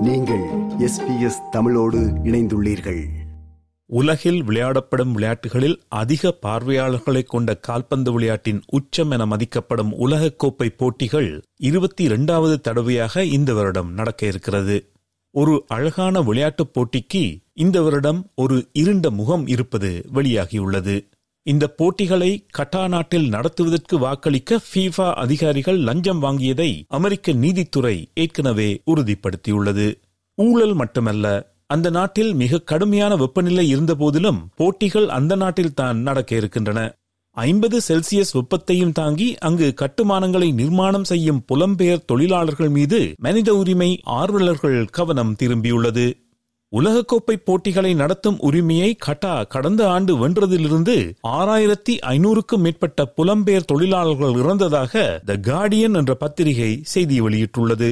நீங்கள் 0.00 0.48
எஸ்பிஎஸ் 0.78 1.48
தமிழோடு 1.50 1.98
இணைந்துள்ளீர்கள். 1.98 3.04
உலகில் 3.86 4.44
விளையாடப்படும் 4.44 5.12
விளையாட்டுகளில் 5.12 5.82
அதிக 5.88 6.32
பார்வையாளர்களை 6.32 7.22
கொண்ட 7.22 7.56
கால்பந்து 7.56 8.12
விளையாட்டின் 8.12 8.62
உச்சம் 8.66 9.10
என 9.10 9.26
மதிக்கப்படும் 9.26 9.92
உலகக்கோப்பை 9.98 10.68
போட்டிகள் 10.76 11.42
இருபத்தி 11.56 12.04
இரண்டாவது 12.04 12.60
தடவையாக 12.60 13.24
இந்த 13.24 13.54
வருடம் 13.54 13.92
நடக்க 13.92 14.26
இருக்கிறது. 14.26 14.90
ஒரு 15.30 15.64
அழகான 15.68 16.22
விளையாட்டுப் 16.22 16.80
போட்டிக்கு 16.80 17.38
இந்த 17.52 17.82
வருடம் 17.82 18.30
ஒரு 18.34 18.68
இருண்ட 18.72 19.10
முகம் 19.10 19.46
இருப்பது 19.46 20.04
வெளியாகியுள்ளது. 20.14 21.09
இந்த 21.46 21.68
போட்டிகளை 21.68 22.46
கட்டா 22.58 22.88
நாட்டில் 22.88 23.28
நடத்துவதற்கு 23.28 23.98
வாக்களிக்க 23.98 24.60
ஃபீஃபா 24.68 25.12
அதிகாரிகள் 25.12 25.78
லஞ்சம் 25.78 26.22
வாங்கியதை 26.22 26.82
அமெரிக்க 26.86 27.32
நீதித்துறை 27.32 28.10
ஏற்கனவே 28.14 28.82
உறுதிப்படுத்தியுள்ளது. 28.86 29.86
ஊழல் 30.34 30.74
மட்டுமல்ல 30.74 31.26
அந்த 31.66 31.90
நாட்டில் 31.90 32.34
மிக 32.34 32.60
கடுமையான 32.60 33.16
வெப்பநிலை 33.16 33.68
இருந்தபோதிலும் 33.68 34.40
போட்டிகள் 34.56 35.08
அந்த 35.08 35.36
நாட்டில் 35.36 35.74
தான் 35.74 35.98
நடக்க 35.98 36.36
இருக்கின்றன. 36.36 36.94
ஐம்பது 37.32 37.80
செல்சியஸ் 37.88 38.32
வெப்பத்தையும் 38.32 38.92
தாங்கி 38.92 39.38
அங்கு 39.38 39.74
கட்டுமானங்களை 39.80 40.52
நிர்மாணம் 40.52 41.04
செய்யும் 41.04 41.44
புலம்பெயர் 41.52 42.04
தொழிலாளர்கள் 42.04 42.68
மீது 42.68 43.14
மனித 43.18 43.54
உரிமை 43.54 44.00
ஆர்வலர்கள் 44.06 44.84
கவனம் 44.90 45.36
திரும்பியுள்ளது. 45.42 46.06
உலகக்கோப்பை 46.72 47.36
போட்டிகளை 47.44 47.94
நடத்தும் 47.94 48.38
உரிமையை 48.40 48.96
கட்டா 49.06 49.46
கடந்த 49.46 49.88
ஆண்டு 49.88 50.28
வென்றதிலிருந்து 50.28 50.94
ஆறாயிரத்தி 51.28 51.98
ஐநூறுக்கும் 52.08 52.60
மேற்பட்ட 52.60 53.12
புலம்பெயர் 53.16 53.64
தொழிலாளர்கள் 53.64 54.32
இறந்ததாக 54.32 54.92
த 55.24 55.36
கார்டியன் 55.42 55.94
என்ற 55.94 56.14
பத்திரிகை 56.14 56.80
செய்தி 56.82 57.20
வெளியிட்டுள்ளது. 57.20 57.90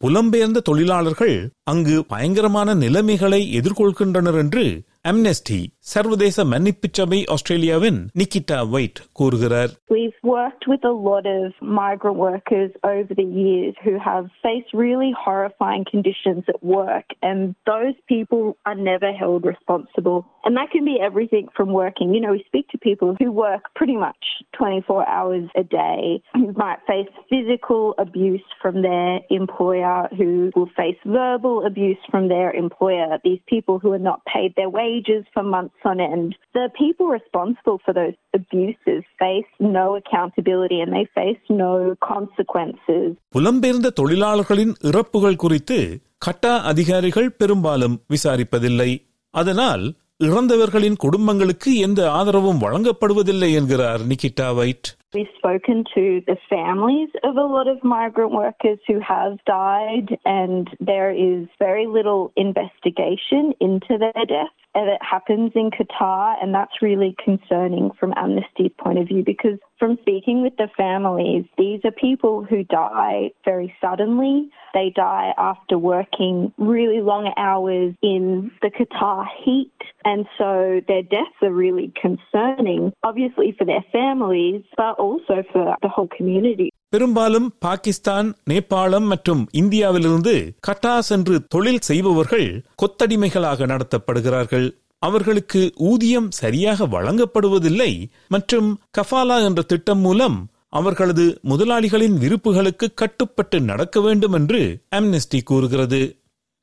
புலம்பெயர்ந்த 0.00 0.58
தொழிலாளர்கள் 0.58 1.34
அங்கு 1.62 2.04
பயங்கரமான 2.04 2.74
நிலைமைகளை 2.74 3.60
எதிர்கொள்கின்றனர் 3.60 4.38
என்று 4.38 4.82
அம்னெஸ்டி 5.08 5.58
சர்வதேச 5.93 6.45
மன்னிப்புச் 6.51 6.97
சபை 6.99 7.19
ஆஸ்திரேலியாவின் 7.35 7.99
நிக்கிட்டா 8.21 8.59
ஒயிட் 8.77 9.01
கூறுகிறார் 9.19 9.73
We've 9.95 10.19
worked 10.37 10.63
with 10.71 10.83
a 10.91 10.95
lot 11.09 11.25
of 11.35 11.43
migrant 11.79 12.17
workers 12.27 12.71
over 12.93 13.11
the 13.19 13.27
years 13.41 13.73
who 13.85 13.93
have 14.07 14.25
faced 14.45 14.71
really 14.83 15.11
horrifying 15.25 15.83
conditions 15.93 16.43
at 16.53 16.59
work, 16.77 17.07
and 17.29 17.39
those 17.71 17.95
people 18.13 18.43
are 18.69 18.79
never 18.91 19.09
held 19.21 19.41
responsible. 19.53 20.19
And 20.45 20.53
that 20.59 20.69
can 20.73 20.85
be 20.85 20.97
everything 21.09 21.45
from 21.57 21.69
working. 21.83 22.07
You 22.15 22.21
know, 22.23 22.33
we 22.37 22.43
speak 22.51 22.67
to 22.71 22.79
people 22.89 23.09
who 23.19 23.29
work 23.47 23.63
pretty 23.79 23.97
much 24.07 24.23
24 24.57 25.07
hours 25.17 25.45
a 25.55 25.65
day, 25.85 26.01
who 26.35 26.45
might 26.63 26.81
face 26.91 27.13
physical 27.33 27.83
abuse 28.05 28.47
from 28.61 28.75
their 28.89 29.11
employer, 29.41 29.97
who 30.19 30.29
will 30.55 30.71
face 30.81 30.99
verbal 31.19 31.57
abuse 31.71 32.03
from 32.11 32.25
their 32.35 32.51
employer, 32.65 33.09
these 33.29 33.43
people 33.55 33.77
who 33.79 33.91
are 33.97 34.05
not 34.11 34.21
paid 34.35 34.51
their 34.55 34.73
wages 34.81 35.23
for 35.35 35.43
months 35.55 35.68
on 35.69 35.99
end. 36.01 36.35
The 36.53 36.69
people 36.73 37.07
responsible 37.07 37.79
for 37.85 37.93
those 37.93 38.15
abuses 38.33 39.03
face 39.17 39.49
no 39.59 39.95
accountability 39.95 40.79
and 40.79 40.91
they 40.93 41.05
face 41.13 41.43
no 41.49 41.71
consequences. 42.11 43.05
புலம்பெயர்ந்த 43.35 43.93
தொழிலாளர்களின் 44.01 44.73
இறப்புகள் 44.81 45.35
குறித்து 45.35 45.79
கட்டா 46.21 46.61
அதிகாரிகள் 46.63 47.31
பெரும்பாலும் 47.31 48.01
விசாரிப்பதில்லை 48.09 48.91
அதனால் 49.29 49.85
இறந்தவர்களின் 50.19 50.95
குடும்பங்களுக்கு 50.95 51.77
எந்த 51.77 52.11
ஆதரவும் 52.11 52.61
வழங்கப்படுவதில்லை 52.61 53.49
என்கிறார் 53.53 54.03
Nikita 54.11 54.55
White 54.55 54.87
We've 55.13 55.35
spoken 55.37 55.77
to 55.95 56.01
the 56.29 56.35
families 56.49 57.11
of 57.23 57.37
a 57.37 57.47
lot 57.47 57.67
of 57.73 57.77
migrant 57.83 58.31
workers 58.33 58.79
who 58.87 58.99
have 58.99 59.33
died, 59.51 60.07
and 60.39 60.63
there 60.91 61.11
is 61.29 61.41
very 61.57 61.85
little 61.87 62.23
investigation 62.35 63.53
into 63.59 63.97
their 64.03 64.25
death. 64.33 64.55
It 64.74 65.02
happens 65.02 65.52
in 65.56 65.70
Qatar, 65.70 66.36
and 66.40 66.54
that's 66.54 66.80
really 66.80 67.16
concerning 67.22 67.90
from 67.98 68.12
Amnesty's 68.16 68.70
point 68.78 68.98
of 68.98 69.08
view 69.08 69.24
because 69.24 69.58
from 69.80 69.98
speaking 70.02 70.42
with 70.42 70.56
the 70.58 70.68
families, 70.76 71.44
these 71.58 71.80
are 71.84 71.90
people 71.90 72.44
who 72.44 72.62
die 72.64 73.32
very 73.44 73.74
suddenly. 73.80 74.48
They 74.72 74.92
die 74.94 75.32
after 75.36 75.76
working 75.76 76.52
really 76.56 77.00
long 77.00 77.32
hours 77.36 77.94
in 78.02 78.52
the 78.62 78.70
Qatar 78.70 79.26
heat, 79.44 79.72
and 80.04 80.26
so 80.38 80.80
their 80.86 81.02
deaths 81.02 81.34
are 81.42 81.52
really 81.52 81.92
concerning, 82.00 82.92
obviously 83.02 83.54
for 83.58 83.64
their 83.64 83.84
families, 83.90 84.62
but 84.76 84.98
also 84.98 85.42
for 85.52 85.74
the 85.82 85.88
whole 85.88 86.08
community. 86.08 86.69
பெரும்பாலும் 86.94 87.54
பாகிஸ்தான் 87.58 88.36
நேபாளம் 88.50 89.06
மற்றும் 89.06 89.48
இந்தியாவிலிருந்து 89.50 90.54
கட்டா 90.66 90.98
சென்று 90.98 91.46
தொழில் 91.46 91.80
செய்பவர்கள் 91.80 92.64
கொத்தடிமைகளாக 92.82 93.66
நடத்தப்படுகிறார்கள். 93.66 94.74
அவர்களுக்கு 94.98 95.72
ஊதியம் 95.76 96.30
சரியாக 96.30 96.86
வழங்கப்படுவதில்லை 96.86 98.06
மற்றும் 98.28 98.80
கஃபாலா 98.98 99.44
என்ற 99.44 99.62
திட்டம் 99.62 99.98
மூலம் 99.98 100.50
அவர்களது 100.68 101.40
முதலாளிகளின் 101.48 102.16
விருப்புகளுக்கு 102.18 102.94
கட்டுப்பட்டு 102.94 103.60
நடக்க 103.60 104.00
வேண்டும் 104.00 104.32
என்று 104.32 104.82
அம்னெஸ்டி 104.96 105.42
கூறுகிறது. 105.44 106.02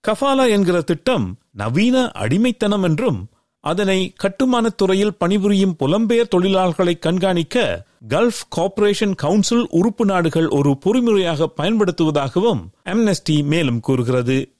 கஃபாலா 0.07 0.49
என்கிற 0.49 0.81
திட்டம் 0.81 1.37
நவீன 1.51 2.11
அடிமைத்தனம் 2.11 2.83
என்றும் 2.83 3.27
அதனை 3.59 4.13
கட்டுமானத் 4.15 4.77
துறையில் 4.77 5.17
பணிபுரியும் 5.17 5.75
புலம்பெயர் 5.79 6.33
தொழிலாளர்களை 6.35 6.99
கண்காணிக்க 6.99 7.85
கல்ஃப் 8.09 8.41
கார்ப்பரேஷன் 8.49 9.15
கவுன்சில் 9.15 9.65
உறுப்பு 9.69 10.05
நாடுகள் 10.05 10.47
ஒரு 10.47 10.77
பொறிமுறையாக 10.85 11.49
பயன்படுத்துவதாகவும் 11.57 12.61
அம்னஸ்டி 12.85 13.43
மேலும் 13.43 13.79
கூறுகிறது. 13.79 14.51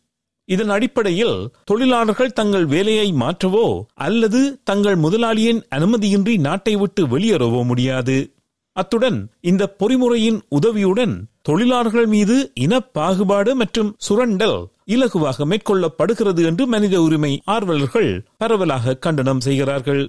இதன் 0.45 0.69
அடிப்படையில் 0.69 1.49
தொழிலாளர்கள் 1.63 2.33
தங்கள் 2.33 2.65
வேலையை 2.65 3.13
மாற்றவோ 3.13 3.83
அல்லது 3.93 4.59
தங்கள் 4.63 4.95
முதலாளியின் 4.95 5.65
அனுமதியின்றி 5.75 6.39
நாட்டை 6.39 6.75
விட்டு 6.75 7.07
வெளியேறவோ 7.07 7.65
முடியாது. 7.65 8.33
அத்துடன் 8.71 9.31
இந்த 9.41 9.75
பொறிமுறையின் 9.79 10.39
உதவியுடன் 10.49 11.27
தொழிலாளர்கள் 11.41 12.05
மீது 12.05 12.51
இன 12.53 12.79
பாகுபாடு 12.79 13.55
மற்றும் 13.55 13.95
சுரண்டல் 13.97 14.67
இலகுவாக 14.85 15.45
மேற்கொள்ளப்படுகிறது 15.45 16.45
என்று 16.45 16.67
மனித 16.67 17.01
உரிமை 17.01 17.41
ஆர்வலர்கள் 17.45 18.25
பரவலாக 18.37 18.95
கண்டனம் 18.95 19.39
செய்கிறார்கள். 19.39 20.03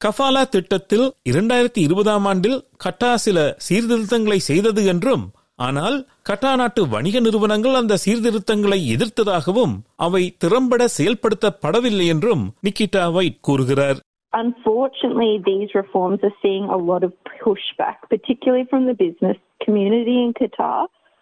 கஃபாலா 0.00 0.42
திட்டத்தில் 0.48 1.06
இரண்டாயிரத்தி 1.30 1.80
இருபதாம் 1.86 2.26
ஆண்டில் 2.30 2.58
கட்டா 2.84 3.10
சில 3.24 3.38
சீர்திருத்தங்களை 3.66 4.38
செய்தது 4.46 4.82
என்றும் 4.92 5.24
ஆனால் 5.66 5.96
கட்டா 6.28 6.52
நாட்டு 6.56 6.82
வணிக 6.88 7.20
நிறுவனங்கள் 7.20 7.74
அந்த 7.80 7.98
சீர்திருத்தங்களை 8.04 8.78
எதிர்த்ததாகவும் 8.94 9.74
அவை 10.06 10.22
திறம்பட 10.44 10.84
செயல்படுத்தப்படவில்லை 10.98 12.06
என்றும் 12.14 12.44
நிக்கிட்டா 12.66 13.04
வைட் 13.16 13.42
கூறுகிறார். 13.48 14.00
Unfortunately, 14.32 15.30
these 15.48 15.70
reforms 15.74 16.20
are 16.26 16.36
seeing 16.42 16.66
a 16.76 16.80
lot 16.88 17.02
of 17.06 17.12
pushback, 17.38 17.96
particularly 18.12 18.66
from 18.72 18.82
the 18.88 18.96
business 19.04 19.38
community 19.64 20.16
in 20.24 20.30
Qatar, 20.40 20.80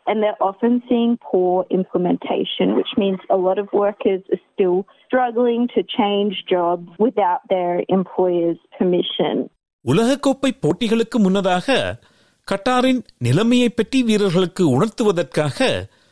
and 0.08 0.16
they're 0.18 0.42
often 0.42 0.74
seeing 0.88 1.12
poor 1.22 1.52
implementation, 1.70 2.68
which 2.74 2.92
means 2.96 3.18
a 3.30 3.38
lot 3.38 3.58
of 3.58 3.66
workers 3.76 4.22
are 4.28 4.42
still 4.48 4.78
struggling 5.04 5.62
to 5.68 5.82
change 5.92 6.34
jobs 6.48 6.88
without 6.98 7.42
their 7.48 7.74
employer's 7.90 8.60
permission. 8.78 9.34
உலகக்கோப்பை 9.84 10.50
போட்டிகளுக்கு 10.62 11.18
முன்னதாக 11.18 11.76
கட்டாரின் 12.48 13.00
நிலைமையை 13.18 13.70
பற்றி 13.72 13.98
வீரர்களுக்கு 14.02 14.64
உணர்த்துவதற்காக 14.74 15.58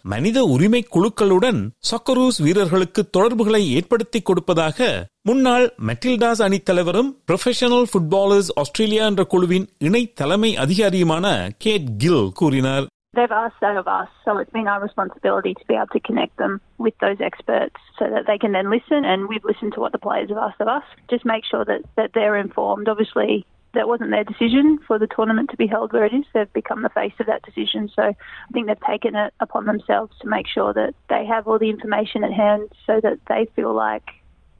மனித 0.05 0.39
உரிமை 0.55 0.81
குழுக்களுடன் 0.95 1.61
சொக்கரூஸ் 1.91 2.39
வீரர்களுக்கு 2.43 3.03
தொடர்புகளை 3.09 3.63
ஏற்படுத்தி 3.78 4.19
கொடுப்பதாக 4.23 4.78
முன்னாள் 5.23 5.67
மெட்டில்டாஸ் 5.89 6.43
அணி 6.47 6.59
தலைவரும் 6.69 7.11
ப்ரொஃபஷனல் 7.28 7.87
ஃபுட்பாலர்ஸ் 7.91 8.51
ஆஸ்திரேலியா 8.63 9.07
என்ற 9.11 9.25
குழுவின் 9.33 9.67
இணை 9.89 10.03
தலைமை 10.21 10.51
அதிகாரியுமான 10.65 11.27
கேட் 11.65 11.89
கில் 11.99 12.27
கூறினார் 12.33 12.87
They've 13.16 13.32
asked 13.32 13.56
that 13.62 13.78
of 13.78 13.88
us, 13.88 14.09
so 14.27 14.37
it's 14.37 14.50
been 14.50 14.69
our 14.69 14.82
responsibility 14.82 15.54
to 15.54 15.65
be 15.66 15.75
able 15.75 15.87
to 15.87 16.00
connect 16.00 16.37
them 16.37 16.60
with 16.77 16.93
those 17.00 17.16
experts 17.19 17.77
so 17.98 18.10
that 18.10 18.27
they 18.27 18.36
can 18.36 18.53
then 18.53 18.71
listen. 18.71 19.07
And 19.07 19.27
we've 19.27 19.45
listened 19.45 19.72
to 19.72 19.80
what 19.80 19.92
the 19.92 19.98
players 19.98 20.28
have 20.28 20.36
asked 20.36 20.60
of 20.60 20.68
us. 20.68 20.83
Just 21.09 21.24
make 21.24 21.42
sure 21.47 21.65
that, 21.65 21.80
that 21.97 22.10
they're 22.13 22.36
informed. 22.36 22.89
Obviously, 22.89 23.47
that 23.72 23.89
wasn't 23.89 24.10
their 24.10 24.24
decision 24.24 24.78
for 24.86 24.98
the 24.98 25.07
tournament 25.07 25.48
to 25.51 25.57
be 25.57 25.66
held 25.66 25.95
where 25.95 26.04
it 26.04 26.13
is. 26.13 26.27
They've 26.34 26.53
become 26.53 26.83
the 26.83 26.91
face 26.91 27.15
of 27.18 27.24
that 27.27 27.42
decision. 27.42 27.91
So 27.97 28.03
I 28.03 28.15
think 28.53 28.66
they've 28.66 28.86
taken 28.86 29.16
it 29.16 29.33
upon 29.41 29.65
themselves 29.65 30.12
to 30.21 30.28
make 30.28 30.47
sure 30.47 30.74
that 30.74 30.95
they 31.09 31.24
have 31.24 31.48
all 31.48 31.59
the 31.59 31.71
information 31.71 32.22
at 32.22 32.34
hand 32.34 32.71
so 32.86 33.01
that 33.03 33.19
they 33.30 33.47
feel 33.57 33.72
like 33.72 34.10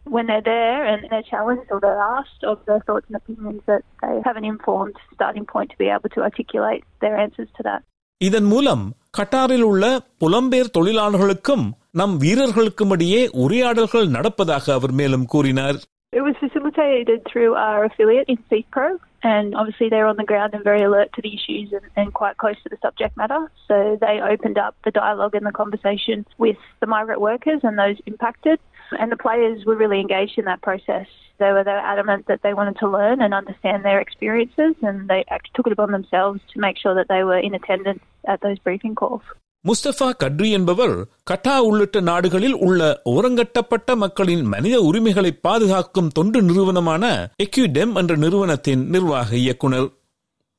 when 0.05 0.29
they're 0.29 0.41
there 0.41 0.87
and 0.87 1.07
they're 1.11 1.23
challenged 1.23 1.71
or 1.71 1.81
they're 1.81 2.01
asked 2.01 2.43
of 2.43 2.65
their 2.65 2.81
thoughts 2.81 3.05
and 3.09 3.17
opinions 3.17 3.61
that 3.67 3.83
they 4.01 4.21
have 4.25 4.37
an 4.37 4.47
informed 4.47 4.97
starting 5.13 5.45
point 5.45 5.73
to 5.73 5.77
be 5.77 5.89
able 5.89 6.09
to 6.09 6.23
articulate 6.23 6.85
their 7.03 7.19
answers 7.19 7.49
to 7.59 7.63
that. 7.63 7.83
இதன் 8.21 8.45
மூலம் 8.45 8.85
கட்டாரில் 9.19 9.63
உள்ள 9.63 9.85
புலம்பெயர் 10.21 10.75
தொழிலாளர்களுக்கும் 10.79 11.65
நம் 11.93 12.15
வீரர்களுக்கும் 12.17 12.91
இடையே 12.91 13.29
உரையாடல்கள் 13.33 14.09
நடப்பதாக 14.09 14.73
அவர் 14.73 14.93
மேலும் 14.93 15.27
கூறினார். 15.27 15.79
It 16.13 16.23
was 16.23 16.37
facilitated 16.39 17.27
through 17.31 17.55
our 17.55 17.85
affiliate 17.85 18.29
in 18.29 18.39
CPRO, 18.51 18.99
and 19.23 19.55
obviously 19.55 19.89
they're 19.89 20.07
on 20.07 20.17
the 20.17 20.25
ground 20.25 20.55
and 20.55 20.63
very 20.63 20.83
alert 20.83 21.13
to 21.15 21.23
the 21.23 21.35
issues 21.35 21.73
and, 21.73 21.83
and 21.97 22.15
quite 22.15 22.37
close 22.37 22.57
to 22.63 22.69
the 22.69 22.79
subject 22.81 23.17
matter. 23.17 23.51
So 23.67 23.99
they 24.01 24.21
opened 24.21 24.57
up 24.57 24.77
the 24.85 24.93
dialogue 24.93 25.35
and 25.35 25.45
the 25.45 25.53
conversation 25.53 26.25
with 26.39 26.57
the 26.81 26.87
migrant 26.87 27.21
workers 27.21 27.61
and 27.65 27.79
those 27.79 27.97
impacted, 28.07 28.61
and 28.99 29.11
the 29.11 29.17
players 29.17 29.65
were 29.67 29.75
really 29.75 30.01
engaged 30.01 30.39
in 30.39 30.45
that 30.45 30.63
process. 30.63 31.09
They 31.39 31.53
were, 31.53 31.65
they 31.65 31.73
were 31.73 31.79
adamant 31.79 32.27
that 32.29 32.41
they 32.43 32.55
wanted 32.55 32.79
to 32.79 32.89
learn 32.89 33.21
and 33.21 33.35
understand 33.35 33.85
their 33.85 34.01
experiences, 34.01 34.75
and 34.83 35.09
they 35.09 35.25
took 35.55 35.67
it 35.67 35.73
upon 35.73 35.91
themselves 35.91 36.41
to 36.55 36.61
make 36.61 36.79
sure 36.79 36.95
that 36.95 37.09
they 37.09 37.25
were 37.25 37.39
in 37.39 37.55
attendance 37.55 38.03
at 38.27 38.41
those 38.41 38.59
briefing 38.61 38.95
calls. 38.95 39.23
Mustafa 39.67 40.09
Gadkari 40.23 40.49
என்பவர் 40.51 40.95
கட்டா 41.31 41.55
உள்ளிட்ட 41.69 42.01
நாடுகளில் 42.01 42.57
உள்ள 42.67 42.81
ஓரங்கட்டப்பட்ட 43.13 43.97
மக்களின் 43.97 44.45
மனித 44.47 44.77
உரிமைகளை 44.81 45.33
பாதுகாக்கும் 45.41 46.11
தொண்டு 46.11 46.41
நிறுவனமான 46.43 47.05
எக்யூடெம் 47.45 47.95
என்ற 47.95 48.15
நிறுவனத்தின் 48.17 48.85
நிர்வாக 48.87 49.37
இயக்குனர் 49.37 49.89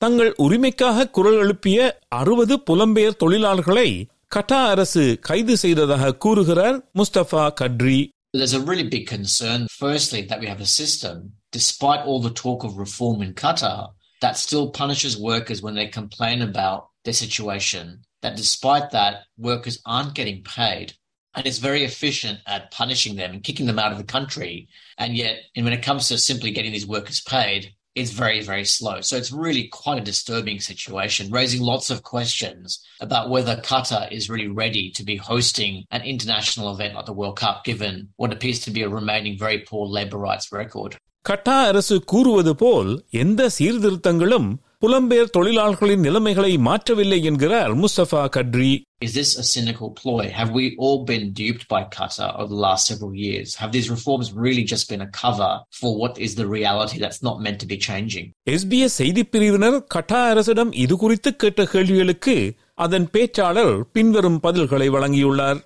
தங்கள் 0.01 0.31
உரிமைக்காக 0.45 1.07
குரல் 1.09 1.39
எழுப்பிய 1.44 1.77
அறுபது 2.15 2.56
புலம்பெயர் 2.69 3.19
தொழிலாளர்களை 3.24 3.88
கட்டா 4.31 4.59
அரசு 4.68 5.04
கைது 5.21 5.57
செய்ததாக 5.57 6.15
கூறுகிறார் 6.18 6.77
Mustafa 7.00 7.45
Qadri 7.62 8.00
There's 8.33 8.53
a 8.53 8.62
really 8.62 8.88
big 8.88 9.06
concern, 9.07 9.62
firstly, 9.74 10.21
that 10.21 10.39
we 10.39 10.48
have 10.48 10.62
a 10.62 10.71
system, 10.74 11.13
despite 11.51 12.01
all 12.01 12.19
the 12.21 12.33
talk 12.36 12.63
of 12.63 12.77
reform 12.77 13.21
in 13.21 13.31
Qatar, 13.33 13.77
that 14.21 14.36
still 14.38 14.65
punishes 14.71 15.13
workers 15.24 15.62
when 15.62 15.75
they 15.75 15.88
complain 15.89 16.42
about 16.42 16.81
their 17.06 17.13
situation. 17.15 17.86
That 18.22 18.37
despite 18.37 18.88
that, 18.93 19.14
workers 19.37 19.76
aren't 19.84 20.14
getting 20.14 20.40
paid. 20.43 20.88
And 21.34 21.46
it's 21.46 21.58
very 21.58 21.82
efficient 21.84 22.38
at 22.46 22.70
punishing 22.70 23.16
them 23.16 23.32
and 23.32 23.43
kicking 23.43 23.66
them 23.66 23.78
out 23.78 23.93
of 23.93 23.99
the 23.99 24.12
country. 24.16 24.69
And 24.99 25.16
yet, 25.16 25.37
and 25.56 25.64
when 25.64 25.72
it 25.72 25.82
comes 25.82 26.08
to 26.08 26.19
simply 26.19 26.50
getting 26.50 26.72
these 26.72 26.87
workers 26.87 27.20
paid, 27.37 27.62
it's 27.94 28.10
very, 28.10 28.40
very 28.43 28.64
slow. 28.64 29.00
So 29.00 29.16
it's 29.16 29.32
really 29.32 29.69
quite 29.69 29.99
a 29.99 30.10
disturbing 30.12 30.60
situation, 30.60 31.31
raising 31.31 31.60
lots 31.60 31.90
of 31.90 32.02
questions 32.02 32.82
about 33.00 33.28
whether 33.28 33.56
Qatar 33.56 34.10
is 34.10 34.31
really 34.31 34.49
ready 34.49 34.90
to 34.96 35.02
be 35.04 35.16
hosting 35.16 35.84
an 35.90 36.02
international 36.02 36.72
event 36.75 36.94
like 36.94 37.06
the 37.06 37.12
World 37.12 37.38
Cup, 37.38 37.64
given 37.64 37.94
what 38.16 38.32
appears 38.32 38.60
to 38.60 38.70
be 38.70 38.82
a 38.82 38.88
remaining 38.88 39.38
very 39.38 39.58
poor 39.58 39.87
labour 39.87 40.19
rights 40.19 40.49
record. 40.52 40.93
கட்டா 41.28 41.56
அரசு 41.66 41.96
கூறுவது 42.02 42.52
போல் 42.56 42.88
எந்த 43.10 43.43
சீர்திருத்தங்களும் 43.58 44.49
புலம்பெயர் 44.81 45.31
தொழிலாளர்களின் 45.35 46.00
நிலைமைகளை 46.00 46.57
மாற்றவில்லை 46.65 47.19
என்கிறார் 47.24 47.74
Mustafa 47.75 48.24
Qadri 48.29 48.74
Is 49.01 49.12
this 49.13 49.31
a 49.38 49.45
cynical 49.45 49.89
ploy? 49.94 50.24
Have 50.38 50.51
we 50.51 50.63
all 50.77 50.97
been 51.06 51.25
duped 51.31 51.65
by 51.68 51.81
Qatar 51.95 52.29
over 52.33 52.47
the 52.47 52.62
last 52.65 52.83
several 52.88 53.12
years? 53.18 53.50
Have 53.56 53.71
these 53.71 53.89
reforms 53.89 54.27
really 54.35 54.63
just 54.63 54.85
been 54.89 55.01
a 55.01 55.09
cover 55.21 55.50
for 55.79 55.91
what 56.00 56.13
is 56.18 56.31
the 56.35 56.47
reality 56.50 56.97
that's 57.00 57.21
not 57.21 57.35
meant 57.45 57.59
to 57.63 57.68
be 57.68 57.77
changing? 57.88 58.25
SBS 58.56 58.97
செய்திப் 59.01 59.31
பிரிவினர் 59.31 59.77
கட்டா 59.95 60.21
அரசிடம் 60.31 60.71
இது 60.83 60.95
குறித்து 60.95 61.31
கேட்ட 61.35 61.65
கேள்விகளுக்கு 61.65 62.35
அதன் 62.77 63.07
பேச்சாளர் 63.13 63.74
பின்வரும் 63.91 64.39
பதில்களை 64.44 64.89
வழங்கியுள்ளார் 64.89 65.62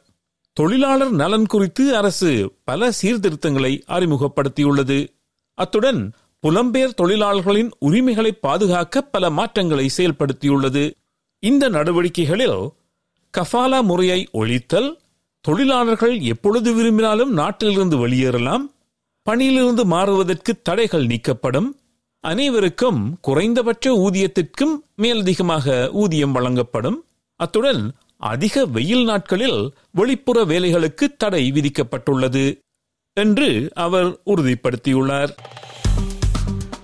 தொழிலாளர் 0.57 1.13
நலன் 1.15 1.45
குறித்து 1.45 1.85
அரசு 1.97 2.31
பல 2.63 2.91
சீர்திருத்தங்களை 3.01 3.73
அறிமுகப்படுத்தியுள்ளது 3.95 4.99
அத்துடன் 5.57 6.01
புலம்பெயர் 6.45 6.97
தொழிலாளர்களின் 7.01 7.71
உரிமைகளை 7.79 8.31
பாதுகாக்க 8.31 9.01
பல 9.01 9.29
மாற்றங்களை 9.29 9.89
செயல்படுத்தியுள்ளது. 9.97 10.91
இந்த 11.39 11.69
நடவடிக்கைகளில் 11.69 12.69
கஃபாலா 13.37 13.83
முறையை 13.83 14.27
ஒழித்தல் 14.33 14.89
தொழிலாளர்கள் 15.41 16.19
எப்பொழுது 16.19 16.73
விரும்பினாலும் 16.73 17.33
நாட்டிலிருந்து 17.33 18.07
வெளியேறலாம் 18.07 18.65
பணியிலிருந்து 19.23 19.85
மாறுவதற்கு 19.85 20.61
தடைகள் 20.61 21.05
நீக்கப்படும் 21.05 21.69
அனைவருக்கும் 22.19 23.17
குறைந்தபட்ச 23.21 23.89
ஊதியத்திற்கும் 23.97 24.75
மேலதிகமாக 24.95 25.89
ஊதியம் 25.91 26.31
வழங்கப்படும். 26.31 27.05
அத்துடன் 27.35 27.95
அதிக 28.17 28.65
வெயில் 28.65 29.03
நாட்களில் 29.03 29.73
வெளிப்புற 29.91 30.45
வேலைகளுக்கு 30.45 31.05
தடை 31.17 31.51
விதிக்கப்பட்டுள்ளது 31.51 32.45
என்று 33.13 33.71
அவர் 33.73 34.09
உறுதிப்படுத்தியுள்ளார். 34.25 35.33